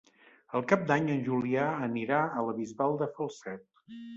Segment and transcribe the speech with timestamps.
[0.53, 3.67] Per Cap d'Any en Julià anirà a la Bisbal de Falset.